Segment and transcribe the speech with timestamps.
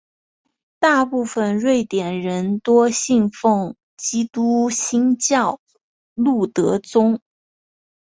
[0.79, 5.61] 大部分瑞典人多信奉基督新教
[6.15, 7.21] 路德宗。